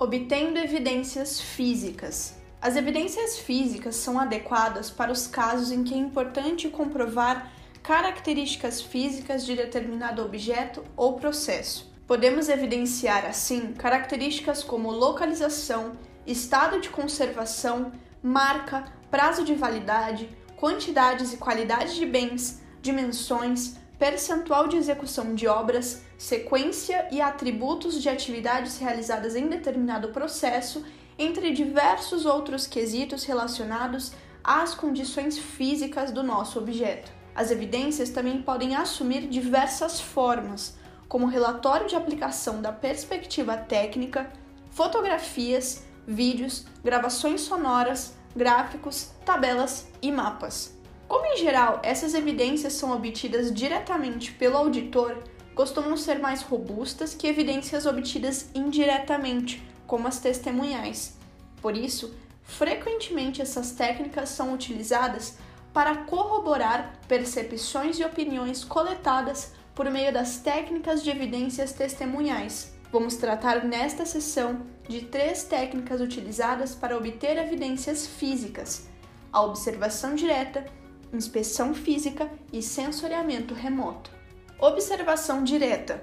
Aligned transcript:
Obtendo 0.00 0.60
evidências 0.60 1.40
físicas. 1.40 2.36
As 2.62 2.76
evidências 2.76 3.36
físicas 3.36 3.96
são 3.96 4.16
adequadas 4.16 4.90
para 4.90 5.10
os 5.10 5.26
casos 5.26 5.72
em 5.72 5.82
que 5.82 5.92
é 5.92 5.96
importante 5.96 6.68
comprovar 6.68 7.50
características 7.82 8.80
físicas 8.80 9.44
de 9.44 9.56
determinado 9.56 10.24
objeto 10.24 10.84
ou 10.96 11.14
processo. 11.14 11.92
Podemos 12.06 12.48
evidenciar, 12.48 13.26
assim, 13.26 13.72
características 13.72 14.62
como 14.62 14.92
localização, 14.92 15.94
estado 16.24 16.80
de 16.80 16.90
conservação, 16.90 17.90
marca, 18.22 18.84
prazo 19.10 19.42
de 19.42 19.56
validade, 19.56 20.28
quantidades 20.56 21.32
e 21.32 21.38
qualidade 21.38 21.96
de 21.96 22.06
bens, 22.06 22.62
dimensões, 22.80 23.74
percentual 23.98 24.68
de 24.68 24.76
execução 24.76 25.34
de 25.34 25.48
obras, 25.48 26.02
sequência 26.16 27.08
e 27.10 27.20
atributos 27.20 28.00
de 28.00 28.08
atividades 28.08 28.78
realizadas 28.78 29.34
em 29.34 29.48
determinado 29.48 30.08
processo, 30.08 30.84
entre 31.18 31.52
diversos 31.52 32.24
outros 32.24 32.66
quesitos 32.66 33.24
relacionados 33.24 34.12
às 34.42 34.74
condições 34.74 35.36
físicas 35.36 36.12
do 36.12 36.22
nosso 36.22 36.58
objeto. 36.58 37.10
As 37.34 37.50
evidências 37.50 38.10
também 38.10 38.40
podem 38.40 38.76
assumir 38.76 39.28
diversas 39.28 40.00
formas, 40.00 40.76
como 41.08 41.26
relatório 41.26 41.88
de 41.88 41.96
aplicação 41.96 42.60
da 42.60 42.70
perspectiva 42.70 43.56
técnica, 43.56 44.30
fotografias, 44.70 45.84
vídeos, 46.06 46.66
gravações 46.84 47.40
sonoras, 47.40 48.14
gráficos, 48.36 49.10
tabelas 49.24 49.88
e 50.00 50.12
mapas. 50.12 50.77
Como 51.08 51.24
em 51.24 51.38
geral 51.38 51.80
essas 51.82 52.12
evidências 52.14 52.74
são 52.74 52.92
obtidas 52.92 53.52
diretamente 53.52 54.30
pelo 54.32 54.58
auditor, 54.58 55.16
costumam 55.54 55.96
ser 55.96 56.18
mais 56.18 56.42
robustas 56.42 57.14
que 57.14 57.26
evidências 57.26 57.86
obtidas 57.86 58.50
indiretamente, 58.54 59.62
como 59.86 60.06
as 60.06 60.20
testemunhais. 60.20 61.16
Por 61.62 61.76
isso, 61.76 62.14
frequentemente 62.44 63.40
essas 63.40 63.72
técnicas 63.72 64.28
são 64.28 64.52
utilizadas 64.52 65.38
para 65.72 65.96
corroborar 65.96 67.00
percepções 67.08 67.98
e 67.98 68.04
opiniões 68.04 68.62
coletadas 68.62 69.52
por 69.74 69.90
meio 69.90 70.12
das 70.12 70.38
técnicas 70.38 71.02
de 71.02 71.10
evidências 71.10 71.72
testemunhais. 71.72 72.74
Vamos 72.92 73.16
tratar 73.16 73.64
nesta 73.64 74.04
sessão 74.04 74.62
de 74.88 75.02
três 75.02 75.44
técnicas 75.44 76.00
utilizadas 76.00 76.74
para 76.74 76.96
obter 76.96 77.36
evidências 77.36 78.06
físicas: 78.06 78.88
a 79.32 79.42
observação 79.42 80.14
direta, 80.14 80.64
inspeção 81.12 81.74
física 81.74 82.30
e 82.52 82.62
sensoriamento 82.62 83.54
remoto. 83.54 84.10
Observação 84.58 85.44
direta. 85.44 86.02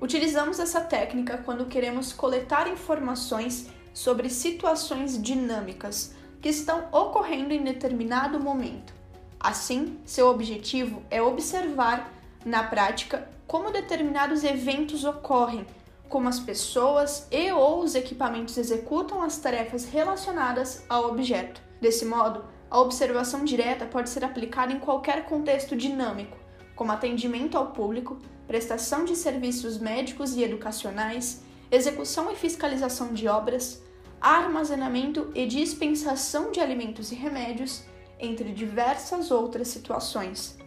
Utilizamos 0.00 0.58
essa 0.58 0.80
técnica 0.80 1.38
quando 1.38 1.66
queremos 1.66 2.12
coletar 2.12 2.68
informações 2.68 3.68
sobre 3.94 4.28
situações 4.28 5.20
dinâmicas 5.20 6.14
que 6.40 6.50
estão 6.50 6.88
ocorrendo 6.92 7.54
em 7.54 7.64
determinado 7.64 8.38
momento. 8.38 8.92
Assim, 9.40 9.98
seu 10.04 10.28
objetivo 10.28 11.02
é 11.10 11.22
observar, 11.22 12.12
na 12.44 12.62
prática, 12.62 13.28
como 13.46 13.70
determinados 13.70 14.44
eventos 14.44 15.04
ocorrem, 15.04 15.66
como 16.08 16.28
as 16.28 16.38
pessoas 16.38 17.26
e 17.30 17.50
ou 17.50 17.80
os 17.80 17.94
equipamentos 17.94 18.56
executam 18.58 19.22
as 19.22 19.38
tarefas 19.38 19.84
relacionadas 19.86 20.84
ao 20.88 21.08
objeto. 21.08 21.60
Desse 21.80 22.04
modo, 22.04 22.44
a 22.70 22.80
observação 22.80 23.44
direta 23.44 23.86
pode 23.86 24.10
ser 24.10 24.24
aplicada 24.24 24.72
em 24.72 24.78
qualquer 24.78 25.24
contexto 25.26 25.76
dinâmico, 25.76 26.36
como 26.74 26.92
atendimento 26.92 27.56
ao 27.56 27.68
público, 27.68 28.18
prestação 28.46 29.04
de 29.04 29.14
serviços 29.14 29.78
médicos 29.78 30.36
e 30.36 30.42
educacionais, 30.42 31.42
execução 31.70 32.30
e 32.30 32.36
fiscalização 32.36 33.12
de 33.12 33.28
obras, 33.28 33.82
armazenamento 34.20 35.30
e 35.34 35.46
dispensação 35.46 36.50
de 36.50 36.60
alimentos 36.60 37.12
e 37.12 37.14
remédios, 37.14 37.84
entre 38.18 38.52
diversas 38.52 39.30
outras 39.30 39.68
situações. 39.68 40.58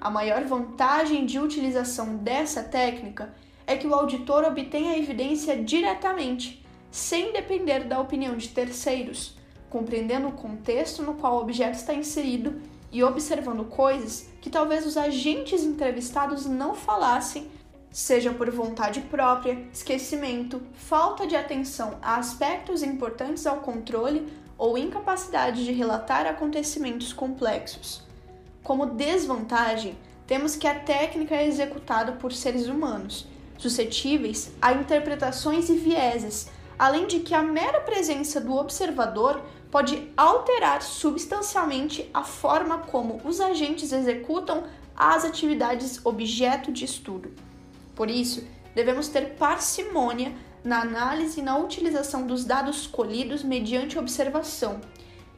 A 0.00 0.10
maior 0.10 0.44
vantagem 0.44 1.26
de 1.26 1.38
utilização 1.38 2.16
dessa 2.16 2.62
técnica 2.62 3.34
é 3.66 3.76
que 3.76 3.86
o 3.86 3.94
auditor 3.94 4.44
obtém 4.44 4.90
a 4.90 4.98
evidência 4.98 5.62
diretamente, 5.62 6.64
sem 6.90 7.32
depender 7.32 7.84
da 7.84 8.00
opinião 8.00 8.36
de 8.36 8.48
terceiros 8.48 9.36
compreendendo 9.72 10.28
o 10.28 10.32
contexto 10.32 11.02
no 11.02 11.14
qual 11.14 11.36
o 11.36 11.40
objeto 11.40 11.78
está 11.78 11.94
inserido 11.94 12.60
e 12.92 13.02
observando 13.02 13.64
coisas 13.64 14.28
que 14.42 14.50
talvez 14.50 14.84
os 14.84 14.98
agentes 14.98 15.64
entrevistados 15.64 16.44
não 16.44 16.74
falassem, 16.74 17.50
seja 17.90 18.30
por 18.34 18.50
vontade 18.50 19.00
própria, 19.00 19.66
esquecimento, 19.72 20.60
falta 20.74 21.26
de 21.26 21.34
atenção 21.34 21.96
a 22.02 22.16
aspectos 22.16 22.82
importantes 22.82 23.46
ao 23.46 23.60
controle 23.60 24.30
ou 24.58 24.76
incapacidade 24.76 25.64
de 25.64 25.72
relatar 25.72 26.26
acontecimentos 26.26 27.14
complexos. 27.14 28.02
Como 28.62 28.84
desvantagem, 28.84 29.96
temos 30.26 30.54
que 30.54 30.66
a 30.66 30.78
técnica 30.78 31.34
é 31.34 31.46
executada 31.46 32.12
por 32.12 32.30
seres 32.30 32.66
humanos, 32.66 33.26
suscetíveis 33.56 34.52
a 34.60 34.74
interpretações 34.74 35.70
e 35.70 35.76
vieses, 35.76 36.50
além 36.78 37.06
de 37.06 37.20
que 37.20 37.34
a 37.34 37.42
mera 37.42 37.80
presença 37.80 38.40
do 38.40 38.54
observador 38.54 39.40
pode 39.72 40.12
alterar 40.14 40.82
substancialmente 40.82 42.08
a 42.12 42.22
forma 42.22 42.80
como 42.80 43.22
os 43.24 43.40
agentes 43.40 43.90
executam 43.90 44.64
as 44.94 45.24
atividades 45.24 46.04
objeto 46.04 46.70
de 46.70 46.84
estudo. 46.84 47.32
Por 47.96 48.10
isso, 48.10 48.46
devemos 48.74 49.08
ter 49.08 49.34
parcimônia 49.36 50.34
na 50.62 50.82
análise 50.82 51.40
e 51.40 51.42
na 51.42 51.56
utilização 51.56 52.26
dos 52.26 52.44
dados 52.44 52.86
colhidos 52.86 53.42
mediante 53.42 53.98
observação 53.98 54.78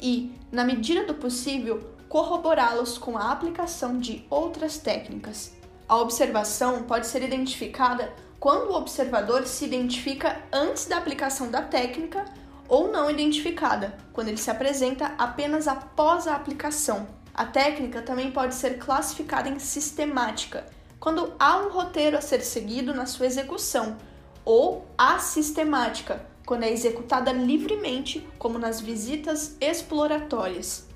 e, 0.01 0.33
na 0.51 0.65
medida 0.65 1.05
do 1.05 1.15
possível, 1.15 1.95
corroborá-los 2.09 2.99
com 2.99 3.17
a 3.17 3.31
aplicação 3.31 4.01
de 4.01 4.27
outras 4.29 4.79
técnicas. 4.79 5.55
A 5.89 5.97
observação 5.97 6.83
pode 6.83 7.07
ser 7.07 7.23
identificada 7.23 8.13
quando 8.41 8.71
o 8.71 8.75
observador 8.75 9.47
se 9.47 9.65
identifica 9.65 10.43
antes 10.53 10.87
da 10.87 10.97
aplicação 10.97 11.51
da 11.53 11.63
técnica 11.63 12.25
ou 12.69 12.91
não 12.91 13.11
identificada, 13.11 13.97
quando 14.13 14.29
ele 14.29 14.37
se 14.37 14.51
apresenta 14.51 15.15
apenas 15.19 15.69
após 15.69 16.27
a 16.27 16.35
aplicação. 16.35 17.07
A 17.33 17.45
técnica 17.45 18.01
também 18.01 18.31
pode 18.31 18.55
ser 18.55 18.79
classificada 18.79 19.49
em 19.49 19.59
sistemática, 19.59 20.67
quando 21.01 21.35
há 21.39 21.59
um 21.59 21.71
roteiro 21.71 22.17
a 22.17 22.21
ser 22.21 22.41
seguido 22.41 22.95
na 22.95 23.07
sua 23.07 23.27
execução, 23.27 23.97
ou 24.45 24.87
assistemática, 24.97 26.25
quando 26.47 26.63
é 26.65 26.73
executada 26.73 27.33
livremente, 27.33 28.27
como 28.39 28.59
nas 28.59 28.81
visitas 28.81 29.57
exploratórias. 29.61 30.87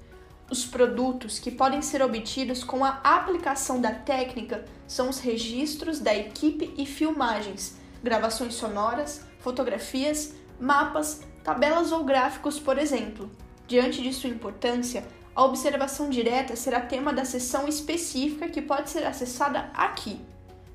Os 0.50 0.64
produtos 0.64 1.38
que 1.38 1.50
podem 1.50 1.82
ser 1.82 2.00
obtidos 2.00 2.64
com 2.64 2.84
a 2.84 3.00
aplicação 3.04 3.80
da 3.80 3.92
técnica 3.92 4.64
são 4.86 5.10
os 5.10 5.18
registros 5.18 6.00
da 6.00 6.14
equipe 6.14 6.72
e 6.78 6.86
filmagens, 6.86 7.76
gravações 8.02 8.54
sonoras, 8.54 9.22
fotografias, 9.40 10.34
mapas, 10.58 11.20
tabelas 11.48 11.92
ou 11.92 12.04
gráficos, 12.04 12.60
por 12.60 12.76
exemplo. 12.76 13.30
Diante 13.66 14.02
de 14.02 14.12
sua 14.12 14.28
importância, 14.28 15.02
a 15.34 15.42
observação 15.46 16.10
direta 16.10 16.54
será 16.54 16.78
tema 16.78 17.10
da 17.10 17.24
sessão 17.24 17.66
específica 17.66 18.50
que 18.50 18.60
pode 18.60 18.90
ser 18.90 19.06
acessada 19.06 19.70
aqui. 19.72 20.20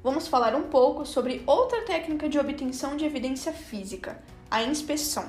Vamos 0.02 0.28
falar 0.28 0.56
um 0.56 0.64
pouco 0.64 1.06
sobre 1.06 1.44
outra 1.46 1.84
técnica 1.84 2.28
de 2.28 2.40
obtenção 2.40 2.98
de 2.98 3.06
evidência 3.06 3.54
física, 3.54 4.20
a 4.50 4.64
inspeção. 4.64 5.26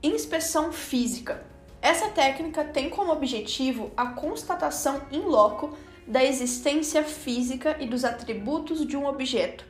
Inspeção 0.00 0.70
física. 0.70 1.44
Essa 1.82 2.08
técnica 2.10 2.62
tem 2.62 2.88
como 2.88 3.10
objetivo 3.10 3.90
a 3.96 4.06
constatação 4.06 5.02
in 5.10 5.22
loco 5.22 5.76
da 6.06 6.22
existência 6.22 7.02
física 7.02 7.76
e 7.80 7.88
dos 7.88 8.04
atributos 8.04 8.86
de 8.86 8.96
um 8.96 9.06
objeto. 9.06 9.64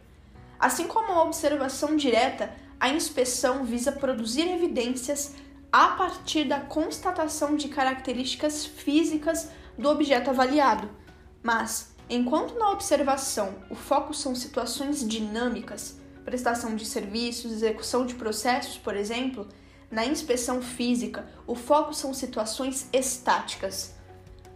Assim 0.61 0.87
como 0.87 1.11
a 1.11 1.23
observação 1.23 1.97
direta, 1.97 2.53
a 2.79 2.89
inspeção 2.89 3.65
visa 3.65 3.93
produzir 3.93 4.49
evidências 4.49 5.35
a 5.73 5.89
partir 5.89 6.45
da 6.45 6.61
constatação 6.61 7.57
de 7.57 7.69
características 7.69 8.65
físicas 8.65 9.51
do 9.77 9.89
objeto 9.89 10.31
avaliado. 10.31 10.89
Mas, 11.43 11.95
enquanto 12.09 12.59
na 12.59 12.71
observação 12.71 13.55
o 13.71 13.75
foco 13.75 14.15
são 14.15 14.35
situações 14.35 15.07
dinâmicas, 15.07 16.01
prestação 16.25 16.75
de 16.75 16.85
serviços, 16.85 17.53
execução 17.53 18.05
de 18.05 18.15
processos, 18.15 18.77
por 18.77 18.97
exemplo, 18.97 19.49
na 19.91 20.05
inspeção 20.05 20.61
física 20.61 21.27
o 21.47 21.55
foco 21.55 21.95
são 21.95 22.13
situações 22.13 22.89
estáticas. 22.93 23.95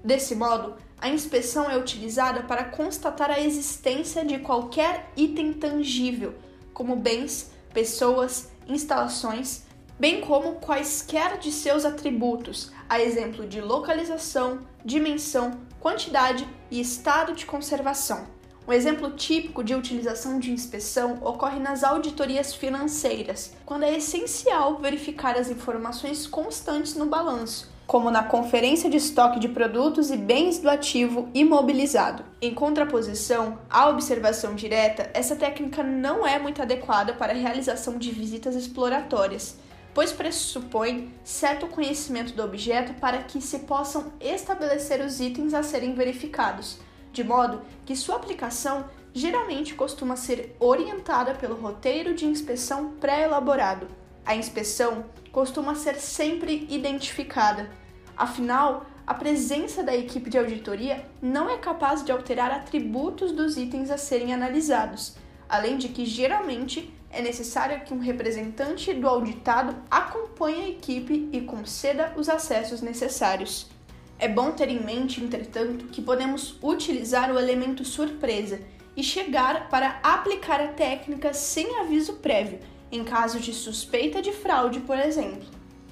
Desse 0.03 0.35
modo, 0.35 0.77
a 0.99 1.09
inspeção 1.09 1.71
é 1.71 1.79
utilizada 1.79 2.43
para 2.43 2.65
constatar 2.65 3.31
a 3.31 3.41
existência 3.41 4.25
de 4.25 4.39
qualquer 4.39 5.11
item 5.17 5.53
tangível, 5.53 6.35
como 6.73 6.97
bens, 6.97 7.51
pessoas, 7.73 8.51
instalações, 8.69 9.63
bem 9.99 10.21
como 10.21 10.55
quaisquer 10.55 11.39
de 11.39 11.53
seus 11.53 11.85
atributos, 11.85 12.73
a 12.89 13.01
exemplo 13.01 13.47
de 13.47 13.61
localização, 13.61 14.61
dimensão, 14.85 15.61
quantidade 15.79 16.49
e 16.71 16.81
estado 16.81 17.35
de 17.35 17.47
conservação. 17.47 18.27
Um 18.67 18.73
exemplo 18.73 19.11
típico 19.11 19.65
de 19.65 19.75
utilização 19.75 20.39
de 20.39 20.53
inspeção 20.53 21.19
ocorre 21.23 21.59
nas 21.59 21.83
auditorias 21.83 22.55
financeiras, 22.55 23.53
quando 23.65 23.85
é 23.85 23.97
essencial 23.97 24.79
verificar 24.79 25.37
as 25.37 25.51
informações 25.51 26.27
constantes 26.27 26.95
no 26.95 27.07
balanço, 27.07 27.70
como 27.91 28.09
na 28.09 28.23
conferência 28.23 28.89
de 28.89 28.99
estoque 28.99 29.41
de 29.41 29.49
produtos 29.49 30.13
e 30.13 30.17
bens 30.17 30.61
do 30.61 30.71
ativo 30.71 31.29
imobilizado. 31.35 32.25
Em 32.41 32.55
contraposição 32.55 33.59
à 33.69 33.89
observação 33.89 34.55
direta, 34.55 35.11
essa 35.13 35.35
técnica 35.35 35.83
não 35.83 36.25
é 36.25 36.39
muito 36.39 36.63
adequada 36.63 37.15
para 37.15 37.33
a 37.33 37.37
realização 37.37 37.99
de 37.99 38.13
visitas 38.13 38.55
exploratórias, 38.55 39.59
pois 39.93 40.13
pressupõe 40.13 41.13
certo 41.25 41.67
conhecimento 41.67 42.33
do 42.33 42.45
objeto 42.45 42.95
para 43.01 43.25
que 43.25 43.41
se 43.41 43.59
possam 43.59 44.13
estabelecer 44.21 45.05
os 45.05 45.19
itens 45.19 45.53
a 45.53 45.65
serem 45.65 45.93
verificados 45.93 46.79
de 47.13 47.25
modo 47.25 47.63
que 47.85 47.97
sua 47.97 48.15
aplicação 48.15 48.85
geralmente 49.13 49.75
costuma 49.75 50.15
ser 50.15 50.55
orientada 50.61 51.35
pelo 51.35 51.57
roteiro 51.57 52.15
de 52.15 52.25
inspeção 52.25 52.93
pré-elaborado. 53.01 53.89
A 54.25 54.37
inspeção 54.37 55.07
costuma 55.33 55.75
ser 55.75 55.97
sempre 55.97 56.67
identificada, 56.69 57.71
afinal, 58.17 58.87
a 59.07 59.15
presença 59.15 59.83
da 59.83 59.97
equipe 59.97 60.31
de 60.31 60.39
auditoria 60.39 61.05
não 61.21 61.51
é 61.51 61.59
capaz 61.59 62.05
de 62.05 62.13
alterar 62.13 62.53
atributos 62.53 63.33
dos 63.33 63.57
itens 63.57 63.91
a 63.91 63.99
serem 63.99 64.33
analisados, 64.33 65.17
além 65.49 65.77
de 65.77 65.89
que 65.89 66.07
geralmente 66.07 66.95
é 67.11 67.21
necessário 67.21 67.81
que 67.81 67.93
um 67.93 67.99
representante 67.99 68.95
do 68.95 69.09
auditado 69.09 69.75
acompanhe 69.91 70.65
a 70.65 70.69
equipe 70.69 71.29
e 71.33 71.41
conceda 71.41 72.13
os 72.17 72.29
acessos 72.29 72.81
necessários. 72.81 73.69
É 74.17 74.29
bom 74.29 74.53
ter 74.53 74.69
em 74.69 74.81
mente, 74.81 75.21
entretanto, 75.21 75.87
que 75.87 76.01
podemos 76.01 76.57
utilizar 76.63 77.33
o 77.33 77.39
elemento 77.39 77.85
surpresa 77.85 78.61
e 78.97 79.03
chegar 79.03 79.69
para 79.69 79.99
aplicar 80.03 80.61
a 80.61 80.69
técnica 80.69 81.33
sem 81.33 81.81
aviso 81.81 82.15
prévio, 82.15 82.61
em 82.91 83.05
caso 83.05 83.39
de 83.39 83.53
suspeita 83.53 84.21
de 84.21 84.33
fraude, 84.33 84.81
por 84.81 84.99
exemplo. 84.99 85.47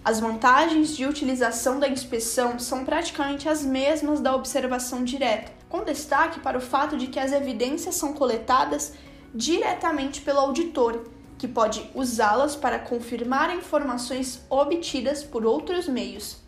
As 0.04 0.20
vantagens 0.20 0.96
de 0.96 1.04
utilização 1.04 1.78
da 1.78 1.88
inspeção 1.88 2.58
são 2.58 2.84
praticamente 2.84 3.48
as 3.48 3.62
mesmas 3.62 4.20
da 4.20 4.34
observação 4.34 5.04
direta, 5.04 5.52
com 5.68 5.84
destaque 5.84 6.40
para 6.40 6.56
o 6.56 6.62
fato 6.62 6.96
de 6.96 7.08
que 7.08 7.20
as 7.20 7.32
evidências 7.32 7.94
são 7.94 8.12
coletadas 8.12 8.94
diretamente 9.34 10.22
pelo 10.22 10.38
auditor, 10.38 11.04
que 11.36 11.46
pode 11.46 11.88
usá-las 11.94 12.56
para 12.56 12.78
confirmar 12.78 13.54
informações 13.54 14.42
obtidas 14.48 15.22
por 15.22 15.44
outros 15.44 15.86
meios. 15.86 16.38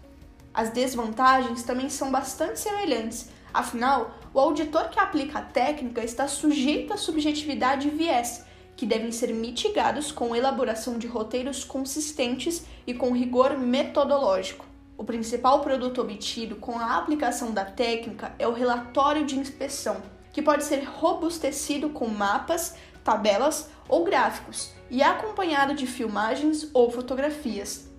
As 0.53 0.71
desvantagens 0.71 1.63
também 1.63 1.89
são 1.89 2.11
bastante 2.11 2.59
semelhantes, 2.59 3.29
afinal, 3.53 4.19
o 4.33 4.41
auditor 4.41 4.89
que 4.89 4.99
aplica 4.99 5.39
a 5.41 5.43
técnica 5.43 6.03
está 6.03 6.27
sujeito 6.27 6.93
à 6.93 6.97
subjetividade 6.97 7.89
e 7.89 7.91
viés, 7.91 8.45
que 8.77 8.87
devem 8.87 9.13
ser 9.13 9.33
mitigados 9.35 10.11
com 10.11 10.35
elaboração 10.35 10.99
de 10.99 11.07
roteiros 11.07 11.65
consistentes 11.65 12.65
e 12.87 12.95
com 12.95 13.13
rigor 13.13 13.59
metodológico. 13.59 14.67
O 14.97 15.05
principal 15.05 15.61
produto 15.61 16.01
obtido 16.01 16.57
com 16.57 16.79
a 16.79 16.97
aplicação 16.97 17.53
da 17.53 17.65
técnica 17.65 18.35
é 18.39 18.47
o 18.47 18.53
relatório 18.53 19.25
de 19.25 19.39
inspeção, 19.39 20.03
que 20.33 20.43
pode 20.43 20.65
ser 20.65 20.85
robustecido 20.85 21.91
com 21.91 22.07
mapas, 22.07 22.77
tabelas 23.03 23.71
ou 23.89 24.05
gráficos 24.05 24.73
e 24.91 25.03
acompanhado 25.03 25.75
de 25.75 25.87
filmagens 25.87 26.69
ou 26.73 26.91
fotografias. 26.91 27.91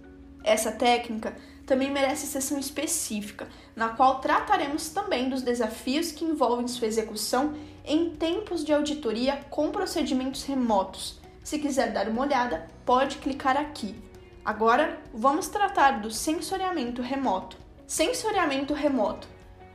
Essa 0.44 0.72
técnica 0.72 1.36
também 1.66 1.92
merece 1.92 2.28
sessão 2.28 2.60
específica, 2.60 3.48
na 3.76 3.90
qual 3.90 4.20
trataremos 4.20 4.90
também 4.90 5.30
dos 5.30 5.42
desafios 5.42 6.12
que 6.12 6.26
envolvem 6.26 6.68
sua 6.68 6.88
execução 6.88 7.54
em 7.86 8.12
tempos 8.12 8.64
de 8.64 8.74
auditoria 8.74 9.38
com 9.50 9.72
procedimentos 9.72 10.44
remotos. 10.44 11.20
Se 11.44 11.60
quiser 11.60 11.92
dar 11.92 12.08
uma 12.08 12.22
olhada, 12.22 12.68
pode 12.86 13.18
clicar 13.18 13.58
aqui. 13.58 13.96
Agora, 14.44 15.00
vamos 15.14 15.48
tratar 15.48 16.02
do 16.02 16.12
sensoriamento 16.12 17.02
remoto. 17.02 17.58
Sensoriamento 17.88 18.74
remoto. 18.74 19.28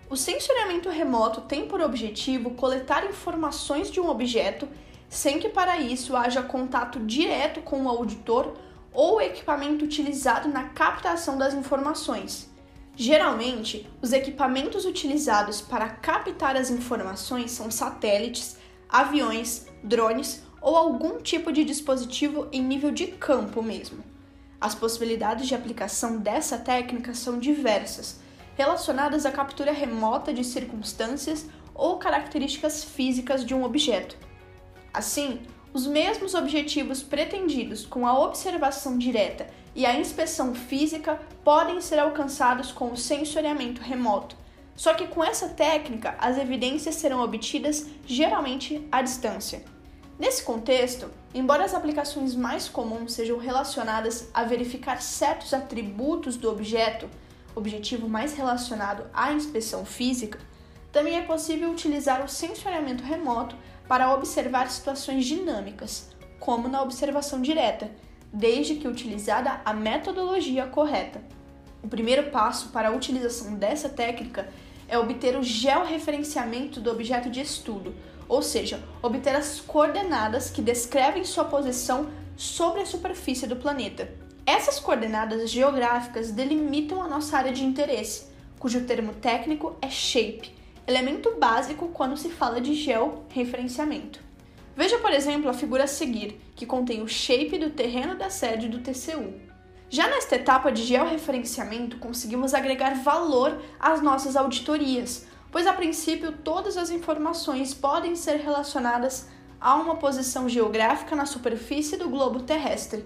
O 0.08 0.16
sensoriamento 0.16 0.88
remoto 0.88 1.40
tem 1.42 1.66
por 1.66 1.80
objetivo 1.80 2.50
coletar 2.50 3.04
informações 3.04 3.90
de 3.90 4.00
um 4.00 4.08
objeto 4.08 4.68
sem 5.08 5.38
que 5.38 5.48
para 5.48 5.78
isso 5.78 6.16
haja 6.16 6.42
contato 6.42 7.00
direto 7.00 7.60
com 7.60 7.84
o 7.84 7.88
auditor 7.88 8.56
ou 8.96 9.20
equipamento 9.20 9.84
utilizado 9.84 10.48
na 10.48 10.70
captação 10.70 11.36
das 11.36 11.52
informações. 11.52 12.50
Geralmente, 12.96 13.86
os 14.00 14.14
equipamentos 14.14 14.86
utilizados 14.86 15.60
para 15.60 15.86
captar 15.86 16.56
as 16.56 16.70
informações 16.70 17.50
são 17.50 17.70
satélites, 17.70 18.56
aviões, 18.88 19.66
drones 19.84 20.42
ou 20.62 20.74
algum 20.74 21.18
tipo 21.18 21.52
de 21.52 21.62
dispositivo 21.62 22.48
em 22.50 22.62
nível 22.62 22.90
de 22.90 23.08
campo 23.08 23.62
mesmo. 23.62 24.02
As 24.58 24.74
possibilidades 24.74 25.46
de 25.46 25.54
aplicação 25.54 26.16
dessa 26.16 26.56
técnica 26.56 27.12
são 27.12 27.38
diversas, 27.38 28.18
relacionadas 28.56 29.26
à 29.26 29.30
captura 29.30 29.72
remota 29.72 30.32
de 30.32 30.42
circunstâncias 30.42 31.44
ou 31.74 31.98
características 31.98 32.82
físicas 32.82 33.44
de 33.44 33.54
um 33.54 33.62
objeto. 33.62 34.16
Assim, 34.94 35.42
os 35.76 35.86
mesmos 35.86 36.32
objetivos 36.32 37.02
pretendidos 37.02 37.84
com 37.84 38.06
a 38.06 38.18
observação 38.18 38.96
direta 38.96 39.46
e 39.74 39.84
a 39.84 39.94
inspeção 39.94 40.54
física 40.54 41.20
podem 41.44 41.82
ser 41.82 41.98
alcançados 41.98 42.72
com 42.72 42.92
o 42.92 42.96
sensoriamento 42.96 43.82
remoto. 43.82 44.34
Só 44.74 44.94
que 44.94 45.06
com 45.06 45.22
essa 45.22 45.50
técnica, 45.50 46.14
as 46.18 46.38
evidências 46.38 46.94
serão 46.94 47.20
obtidas 47.22 47.88
geralmente 48.06 48.88
à 48.90 49.02
distância. 49.02 49.62
Nesse 50.18 50.42
contexto, 50.44 51.10
embora 51.34 51.66
as 51.66 51.74
aplicações 51.74 52.34
mais 52.34 52.70
comuns 52.70 53.12
sejam 53.12 53.36
relacionadas 53.36 54.30
a 54.32 54.44
verificar 54.44 55.02
certos 55.02 55.52
atributos 55.52 56.38
do 56.38 56.50
objeto, 56.50 57.06
objetivo 57.54 58.08
mais 58.08 58.32
relacionado 58.32 59.04
à 59.12 59.30
inspeção 59.34 59.84
física, 59.84 60.38
também 60.92 61.16
é 61.18 61.22
possível 61.22 61.70
utilizar 61.70 62.24
o 62.24 62.28
sensoriamento 62.28 63.04
remoto 63.04 63.56
para 63.88 64.12
observar 64.14 64.70
situações 64.70 65.24
dinâmicas, 65.24 66.10
como 66.38 66.68
na 66.68 66.82
observação 66.82 67.40
direta, 67.40 67.90
desde 68.32 68.76
que 68.76 68.88
utilizada 68.88 69.60
a 69.64 69.72
metodologia 69.72 70.66
correta. 70.66 71.22
O 71.82 71.88
primeiro 71.88 72.30
passo 72.30 72.68
para 72.70 72.88
a 72.88 72.92
utilização 72.92 73.54
dessa 73.54 73.88
técnica 73.88 74.48
é 74.88 74.98
obter 74.98 75.36
o 75.36 75.42
georreferenciamento 75.42 76.80
do 76.80 76.90
objeto 76.90 77.30
de 77.30 77.40
estudo, 77.40 77.94
ou 78.28 78.42
seja, 78.42 78.82
obter 79.02 79.34
as 79.34 79.60
coordenadas 79.60 80.50
que 80.50 80.60
descrevem 80.60 81.24
sua 81.24 81.44
posição 81.44 82.08
sobre 82.36 82.82
a 82.82 82.86
superfície 82.86 83.46
do 83.46 83.56
planeta. 83.56 84.08
Essas 84.44 84.78
coordenadas 84.78 85.50
geográficas 85.50 86.30
delimitam 86.30 87.02
a 87.02 87.08
nossa 87.08 87.36
área 87.36 87.52
de 87.52 87.64
interesse, 87.64 88.26
cujo 88.58 88.84
termo 88.84 89.12
técnico 89.14 89.76
é 89.80 89.88
shape, 89.88 90.54
elemento 90.86 91.36
básico 91.38 91.88
quando 91.88 92.16
se 92.16 92.28
fala 92.28 92.60
de 92.60 92.74
georreferenciamento. 92.74 94.20
Veja, 94.76 94.98
por 94.98 95.10
exemplo, 95.10 95.50
a 95.50 95.54
figura 95.54 95.84
a 95.84 95.88
seguir, 95.88 96.40
que 96.54 96.66
contém 96.66 97.02
o 97.02 97.08
shape 97.08 97.58
do 97.58 97.70
terreno 97.70 98.14
da 98.14 98.30
sede 98.30 98.68
do 98.68 98.78
TCU. 98.78 99.34
Já 99.88 100.08
nesta 100.08 100.36
etapa 100.36 100.70
de 100.70 100.82
georreferenciamento, 100.84 101.98
conseguimos 101.98 102.54
agregar 102.54 102.94
valor 103.02 103.60
às 103.80 104.02
nossas 104.02 104.36
auditorias, 104.36 105.26
pois 105.50 105.66
a 105.66 105.72
princípio 105.72 106.32
todas 106.32 106.76
as 106.76 106.90
informações 106.90 107.72
podem 107.72 108.14
ser 108.14 108.36
relacionadas 108.36 109.28
a 109.60 109.74
uma 109.76 109.96
posição 109.96 110.48
geográfica 110.48 111.16
na 111.16 111.24
superfície 111.24 111.96
do 111.96 112.10
globo 112.10 112.42
terrestre. 112.42 113.04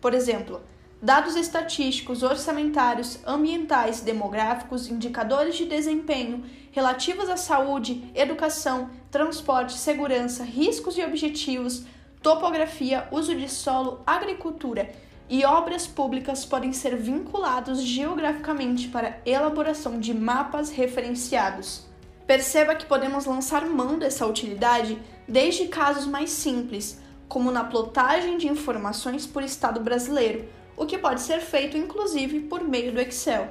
Por 0.00 0.14
exemplo, 0.14 0.60
dados 1.02 1.34
estatísticos, 1.34 2.22
orçamentários, 2.22 3.18
ambientais, 3.26 4.00
demográficos, 4.00 4.88
indicadores 4.88 5.56
de 5.56 5.64
desempenho 5.64 6.44
relativos 6.70 7.28
à 7.30 7.36
saúde, 7.36 8.10
educação, 8.14 8.90
transporte, 9.10 9.72
segurança, 9.72 10.44
riscos 10.44 10.98
e 10.98 11.02
objetivos, 11.02 11.84
topografia, 12.22 13.08
uso 13.10 13.34
de 13.34 13.48
solo, 13.48 14.02
agricultura 14.06 14.92
e 15.28 15.44
obras 15.44 15.86
públicas 15.86 16.44
podem 16.44 16.72
ser 16.72 16.96
vinculados 16.96 17.80
geograficamente 17.82 18.88
para 18.88 19.20
elaboração 19.24 19.98
de 19.98 20.12
mapas 20.12 20.70
referenciados. 20.70 21.86
Perceba 22.26 22.74
que 22.74 22.84
podemos 22.84 23.24
lançar 23.24 23.64
mão 23.64 23.98
dessa 23.98 24.26
utilidade 24.26 24.98
desde 25.26 25.68
casos 25.68 26.06
mais 26.06 26.30
simples, 26.30 27.00
como 27.28 27.50
na 27.50 27.64
plotagem 27.64 28.36
de 28.36 28.48
informações 28.48 29.26
por 29.26 29.42
estado 29.42 29.80
brasileiro 29.80 30.48
o 30.80 30.86
que 30.86 30.96
pode 30.96 31.20
ser 31.20 31.40
feito 31.40 31.76
inclusive 31.76 32.40
por 32.40 32.64
meio 32.64 32.90
do 32.90 33.00
Excel. 33.00 33.48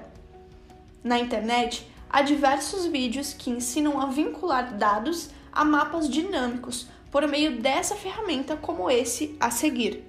Na 1.04 1.20
internet, 1.20 1.88
há 2.10 2.24
diversos 2.24 2.88
vídeos 2.88 3.34
que 3.34 3.52
ensinam 3.52 4.02
a 4.02 4.08
vincular 4.08 4.74
dados 4.74 5.30
a 5.52 5.64
mapas 5.64 6.10
dinâmicos 6.10 6.88
por 7.12 7.28
meio 7.28 7.62
dessa 7.62 7.96
ferramenta 7.96 8.58
como 8.58 8.90
esse 8.90 9.38
a 9.40 9.52
seguir. 9.52 10.04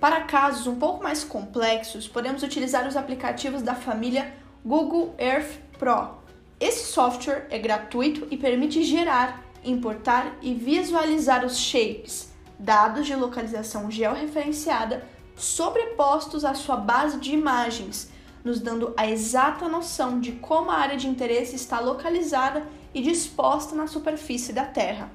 Para 0.00 0.22
casos 0.22 0.66
um 0.66 0.74
pouco 0.74 1.00
mais 1.00 1.22
complexos, 1.22 2.08
podemos 2.08 2.42
utilizar 2.42 2.84
os 2.88 2.96
aplicativos 2.96 3.62
da 3.62 3.76
família 3.76 4.34
Google 4.66 5.14
Earth 5.16 5.60
Pro. 5.78 6.16
Esse 6.58 6.92
software 6.92 7.46
é 7.50 7.58
gratuito 7.58 8.26
e 8.32 8.36
permite 8.36 8.82
gerar 8.82 9.44
importar 9.64 10.38
e 10.42 10.54
visualizar 10.54 11.44
os 11.44 11.56
shapes, 11.56 12.32
dados 12.58 13.06
de 13.06 13.14
localização 13.14 13.88
georreferenciada, 13.88 15.06
sobrepostos 15.38 16.44
à 16.44 16.52
sua 16.52 16.76
base 16.76 17.18
de 17.18 17.32
imagens, 17.32 18.10
nos 18.44 18.60
dando 18.60 18.92
a 18.96 19.08
exata 19.08 19.68
noção 19.68 20.20
de 20.20 20.32
como 20.32 20.70
a 20.70 20.76
área 20.76 20.96
de 20.96 21.06
interesse 21.06 21.56
está 21.56 21.80
localizada 21.80 22.66
e 22.92 23.00
disposta 23.00 23.74
na 23.74 23.86
superfície 23.86 24.52
da 24.52 24.64
Terra. 24.64 25.10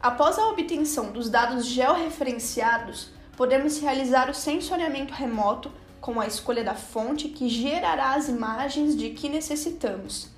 Após 0.00 0.38
a 0.38 0.48
obtenção 0.48 1.12
dos 1.12 1.28
dados 1.28 1.66
georreferenciados, 1.66 3.10
podemos 3.36 3.78
realizar 3.78 4.30
o 4.30 4.34
sensoriamento 4.34 5.12
remoto 5.12 5.70
com 6.00 6.18
a 6.18 6.26
escolha 6.26 6.64
da 6.64 6.74
fonte 6.74 7.28
que 7.28 7.48
gerará 7.48 8.14
as 8.14 8.28
imagens 8.28 8.96
de 8.96 9.10
que 9.10 9.28
necessitamos. 9.28 10.30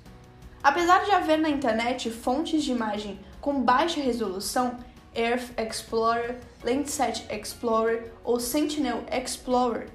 Apesar 0.61 1.05
de 1.05 1.11
haver 1.11 1.37
na 1.39 1.49
internet 1.49 2.09
fontes 2.11 2.63
de 2.63 2.71
imagem 2.71 3.19
com 3.39 3.61
baixa 3.61 4.01
resolução, 4.01 4.77
Earth 5.15 5.51
Explorer, 5.57 6.39
Landsat 6.63 7.25
Explorer 7.29 8.11
ou 8.23 8.39
Sentinel 8.39 9.03
Explorer, 9.11 9.87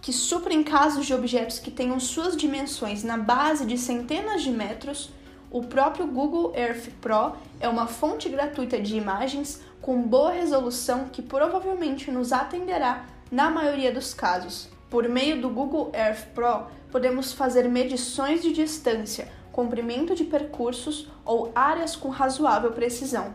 que 0.00 0.12
suprem 0.12 0.64
casos 0.64 1.06
de 1.06 1.14
objetos 1.14 1.58
que 1.58 1.70
tenham 1.70 2.00
suas 2.00 2.36
dimensões 2.36 3.04
na 3.04 3.16
base 3.16 3.64
de 3.64 3.78
centenas 3.78 4.42
de 4.42 4.50
metros, 4.50 5.10
o 5.50 5.62
próprio 5.62 6.06
Google 6.06 6.52
Earth 6.56 6.90
Pro 7.00 7.36
é 7.60 7.68
uma 7.68 7.86
fonte 7.86 8.28
gratuita 8.28 8.80
de 8.80 8.96
imagens 8.96 9.60
com 9.80 10.02
boa 10.02 10.32
resolução 10.32 11.08
que 11.12 11.20
provavelmente 11.20 12.10
nos 12.10 12.32
atenderá 12.32 13.06
na 13.30 13.50
maioria 13.50 13.92
dos 13.92 14.14
casos. 14.14 14.68
Por 14.88 15.08
meio 15.08 15.40
do 15.40 15.48
Google 15.48 15.92
Earth 15.94 16.26
Pro, 16.34 16.66
podemos 16.90 17.32
fazer 17.32 17.68
medições 17.68 18.42
de 18.42 18.52
distância, 18.52 19.28
comprimento 19.52 20.14
de 20.14 20.24
percursos 20.24 21.08
ou 21.24 21.52
áreas 21.54 21.94
com 21.94 22.08
razoável 22.08 22.72
precisão. 22.72 23.34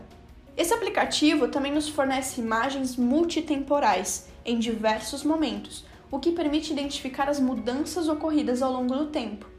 Esse 0.58 0.74
aplicativo 0.74 1.48
também 1.48 1.72
nos 1.72 1.88
fornece 1.88 2.42
imagens 2.42 2.96
multitemporais 2.96 4.28
em 4.44 4.58
diversos 4.58 5.24
momentos, 5.24 5.86
o 6.10 6.18
que 6.18 6.32
permite 6.32 6.72
identificar 6.72 7.30
as 7.30 7.40
mudanças 7.40 8.08
ocorridas 8.08 8.60
ao 8.60 8.72
longo 8.72 8.94
do 8.94 9.06
tempo 9.06 9.58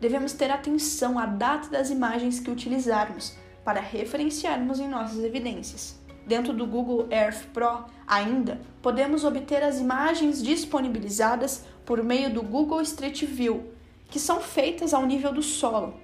devemos 0.00 0.32
ter 0.32 0.50
atenção 0.50 1.18
à 1.18 1.26
data 1.26 1.68
das 1.68 1.90
imagens 1.90 2.40
que 2.40 2.50
utilizarmos 2.50 3.36
para 3.64 3.80
referenciarmos 3.80 4.80
em 4.80 4.88
nossas 4.88 5.22
evidências. 5.24 5.98
Dentro 6.26 6.52
do 6.52 6.66
Google 6.66 7.08
Earth 7.10 7.46
Pro, 7.52 7.84
ainda, 8.06 8.60
podemos 8.82 9.24
obter 9.24 9.62
as 9.62 9.80
imagens 9.80 10.42
disponibilizadas 10.42 11.64
por 11.84 12.02
meio 12.02 12.32
do 12.32 12.42
Google 12.42 12.82
Street 12.82 13.24
View, 13.24 13.72
que 14.10 14.18
são 14.18 14.40
feitas 14.40 14.92
ao 14.92 15.06
nível 15.06 15.32
do 15.32 15.42
solo. 15.42 15.94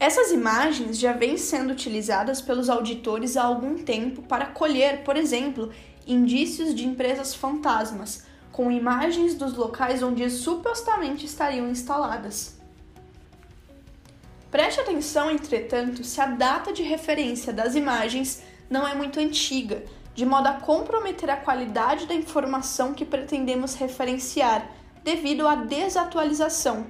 Essas 0.00 0.30
imagens 0.30 0.96
já 0.96 1.12
vêm 1.12 1.36
sendo 1.36 1.72
utilizadas 1.72 2.40
pelos 2.40 2.68
auditores 2.68 3.36
há 3.36 3.42
algum 3.42 3.76
tempo 3.76 4.22
para 4.22 4.46
colher, 4.46 5.02
por 5.02 5.16
exemplo, 5.16 5.72
indícios 6.06 6.72
de 6.72 6.86
empresas 6.86 7.34
fantasmas, 7.34 8.24
com 8.52 8.70
imagens 8.70 9.34
dos 9.34 9.54
locais 9.56 10.00
onde 10.00 10.30
supostamente 10.30 11.26
estariam 11.26 11.68
instaladas. 11.68 12.56
Preste 14.52 14.80
atenção, 14.80 15.30
entretanto, 15.30 16.04
se 16.04 16.20
a 16.20 16.26
data 16.26 16.72
de 16.72 16.82
referência 16.82 17.52
das 17.52 17.74
imagens 17.74 18.42
não 18.70 18.86
é 18.86 18.94
muito 18.94 19.18
antiga, 19.18 19.84
de 20.14 20.24
modo 20.24 20.46
a 20.46 20.54
comprometer 20.54 21.28
a 21.28 21.36
qualidade 21.36 22.06
da 22.06 22.14
informação 22.14 22.94
que 22.94 23.04
pretendemos 23.04 23.74
referenciar, 23.74 24.70
devido 25.02 25.46
à 25.46 25.56
desatualização. 25.56 26.86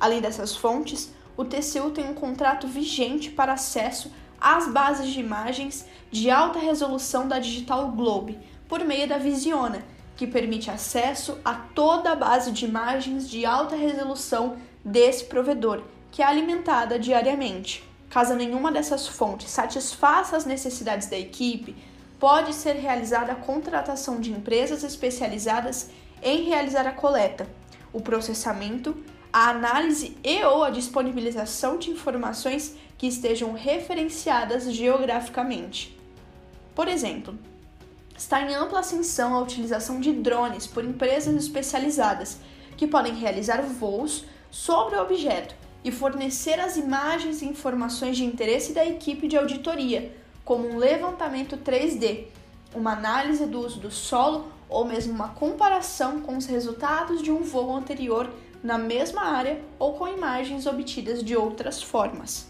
Além 0.00 0.20
dessas 0.20 0.56
fontes, 0.56 1.12
o 1.36 1.44
TCU 1.44 1.90
tem 1.90 2.08
um 2.08 2.14
contrato 2.14 2.66
vigente 2.66 3.30
para 3.30 3.52
acesso 3.52 4.10
às 4.40 4.68
bases 4.68 5.08
de 5.08 5.20
imagens 5.20 5.86
de 6.10 6.30
alta 6.30 6.58
resolução 6.58 7.26
da 7.26 7.38
Digital 7.38 7.90
Globe, 7.92 8.38
por 8.68 8.84
meio 8.84 9.08
da 9.08 9.18
Visiona, 9.18 9.84
que 10.16 10.26
permite 10.26 10.70
acesso 10.70 11.38
a 11.44 11.54
toda 11.54 12.12
a 12.12 12.16
base 12.16 12.50
de 12.50 12.64
imagens 12.64 13.28
de 13.28 13.44
alta 13.44 13.76
resolução 13.76 14.56
desse 14.84 15.24
provedor 15.24 15.82
que 16.16 16.22
é 16.22 16.24
alimentada 16.24 16.98
diariamente. 16.98 17.84
Caso 18.08 18.34
nenhuma 18.34 18.72
dessas 18.72 19.06
fontes 19.06 19.50
satisfaça 19.50 20.34
as 20.34 20.46
necessidades 20.46 21.08
da 21.08 21.18
equipe, 21.18 21.76
pode 22.18 22.54
ser 22.54 22.72
realizada 22.76 23.32
a 23.32 23.36
contratação 23.36 24.18
de 24.18 24.32
empresas 24.32 24.82
especializadas 24.82 25.90
em 26.22 26.44
realizar 26.44 26.86
a 26.86 26.92
coleta, 26.92 27.46
o 27.92 28.00
processamento, 28.00 28.96
a 29.32 29.50
análise 29.50 30.16
e 30.24 30.42
ou 30.44 30.64
a 30.64 30.70
disponibilização 30.70 31.78
de 31.78 31.90
informações 31.90 32.76
que 32.96 33.06
estejam 33.06 33.52
referenciadas 33.52 34.72
geograficamente. 34.72 35.96
Por 36.74 36.88
exemplo, 36.88 37.38
está 38.16 38.40
em 38.40 38.54
ampla 38.54 38.80
ascensão 38.80 39.34
a 39.34 39.40
utilização 39.40 40.00
de 40.00 40.12
drones 40.12 40.66
por 40.66 40.84
empresas 40.84 41.34
especializadas 41.34 42.38
que 42.76 42.86
podem 42.86 43.14
realizar 43.14 43.62
voos 43.62 44.24
sobre 44.50 44.96
o 44.96 45.02
objeto 45.02 45.54
e 45.84 45.90
fornecer 45.90 46.58
as 46.58 46.76
imagens 46.76 47.42
e 47.42 47.46
informações 47.46 48.16
de 48.16 48.24
interesse 48.24 48.72
da 48.72 48.84
equipe 48.84 49.28
de 49.28 49.36
auditoria, 49.36 50.16
como 50.44 50.68
um 50.68 50.76
levantamento 50.76 51.56
3D, 51.56 52.26
uma 52.74 52.92
análise 52.92 53.46
do 53.46 53.60
uso 53.60 53.78
do 53.78 53.90
solo 53.90 54.50
ou 54.68 54.84
mesmo 54.84 55.12
uma 55.12 55.28
comparação 55.28 56.20
com 56.20 56.36
os 56.36 56.46
resultados 56.46 57.22
de 57.22 57.30
um 57.30 57.42
voo 57.42 57.74
anterior 57.76 58.28
na 58.66 58.76
mesma 58.76 59.22
área 59.22 59.60
ou 59.78 59.92
com 59.92 60.08
imagens 60.08 60.66
obtidas 60.66 61.22
de 61.22 61.36
outras 61.36 61.80
formas. 61.80 62.48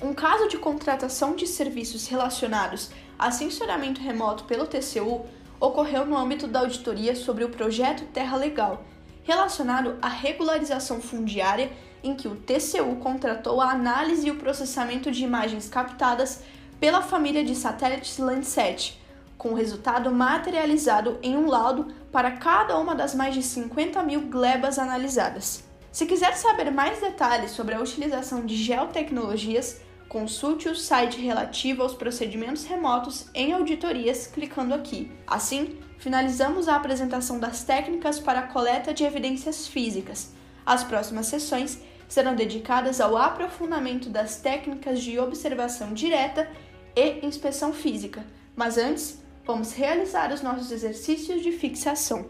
Um 0.00 0.14
caso 0.14 0.48
de 0.48 0.56
contratação 0.56 1.34
de 1.34 1.48
serviços 1.48 2.06
relacionados 2.06 2.90
a 3.18 3.32
sensoramento 3.32 4.00
remoto 4.00 4.44
pelo 4.44 4.68
TCU 4.68 5.26
ocorreu 5.58 6.06
no 6.06 6.16
âmbito 6.16 6.46
da 6.46 6.60
auditoria 6.60 7.16
sobre 7.16 7.42
o 7.42 7.48
projeto 7.48 8.04
Terra 8.12 8.36
Legal, 8.36 8.84
relacionado 9.24 9.98
à 10.00 10.06
regularização 10.06 11.00
fundiária 11.00 11.72
em 12.04 12.14
que 12.14 12.28
o 12.28 12.36
TCU 12.36 12.94
contratou 13.00 13.60
a 13.60 13.72
análise 13.72 14.28
e 14.28 14.30
o 14.30 14.36
processamento 14.36 15.10
de 15.10 15.24
imagens 15.24 15.68
captadas 15.68 16.44
pela 16.78 17.02
família 17.02 17.42
de 17.42 17.56
satélites 17.56 18.16
Landsat, 18.18 18.96
com 19.38 19.50
o 19.50 19.54
resultado 19.54 20.10
materializado 20.10 21.18
em 21.22 21.36
um 21.36 21.46
laudo 21.46 21.86
para 22.12 22.32
cada 22.32 22.76
uma 22.76 22.94
das 22.94 23.14
mais 23.14 23.34
de 23.34 23.42
50 23.42 24.02
mil 24.02 24.22
glebas 24.22 24.78
analisadas. 24.78 25.64
Se 25.92 26.04
quiser 26.04 26.36
saber 26.36 26.70
mais 26.70 27.00
detalhes 27.00 27.52
sobre 27.52 27.74
a 27.74 27.80
utilização 27.80 28.44
de 28.44 28.56
geotecnologias, 28.56 29.80
consulte 30.08 30.68
o 30.68 30.74
site 30.74 31.20
relativo 31.20 31.82
aos 31.82 31.94
procedimentos 31.94 32.64
remotos 32.64 33.26
em 33.32 33.52
auditorias 33.52 34.26
clicando 34.26 34.74
aqui. 34.74 35.10
Assim, 35.26 35.78
finalizamos 35.98 36.68
a 36.68 36.76
apresentação 36.76 37.38
das 37.38 37.62
técnicas 37.62 38.18
para 38.18 38.40
a 38.40 38.46
coleta 38.48 38.92
de 38.92 39.04
evidências 39.04 39.68
físicas. 39.68 40.32
As 40.66 40.82
próximas 40.82 41.26
sessões 41.26 41.80
serão 42.08 42.34
dedicadas 42.34 43.00
ao 43.00 43.16
aprofundamento 43.16 44.08
das 44.08 44.36
técnicas 44.36 45.00
de 45.00 45.18
observação 45.18 45.92
direta 45.92 46.50
e 46.96 47.24
inspeção 47.24 47.72
física. 47.72 48.24
Mas 48.56 48.78
antes, 48.78 49.22
vamos 49.48 49.72
realizar 49.72 50.30
os 50.30 50.42
nossos 50.42 50.70
exercícios 50.70 51.42
de 51.42 51.52
fixação. 51.52 52.26